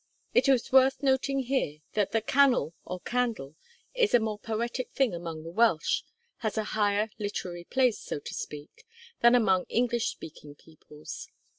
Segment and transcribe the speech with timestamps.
[0.33, 3.55] It is worth noting here that the canwyll, or candle,
[3.93, 6.01] is a more poetic thing among the Welsh
[6.37, 8.83] has a higher literary place, so to speak
[9.19, 11.27] than among English speaking peoples.